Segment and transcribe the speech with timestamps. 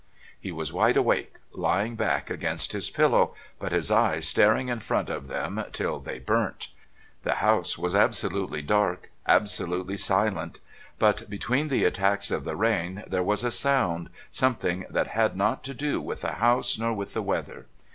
[0.39, 5.11] He was wide awake, lying back against his pillow, but his eyes staring in front
[5.11, 6.69] of them till they burnt.
[7.21, 10.59] The house was absolutely dark, absolutely silent,
[10.97, 15.63] but between the attacks of the rain there was a wound, something that had not
[15.65, 17.67] to do with the house nor with the weather.